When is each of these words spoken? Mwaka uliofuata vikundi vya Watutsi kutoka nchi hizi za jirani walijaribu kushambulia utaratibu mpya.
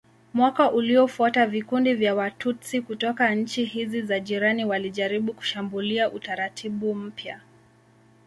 Mwaka 0.33 0.71
uliofuata 0.71 1.47
vikundi 1.47 1.93
vya 1.93 2.15
Watutsi 2.15 2.81
kutoka 2.81 3.35
nchi 3.35 3.65
hizi 3.65 4.01
za 4.01 4.19
jirani 4.19 4.65
walijaribu 4.65 5.33
kushambulia 5.33 6.11
utaratibu 6.11 6.95
mpya. 6.95 7.39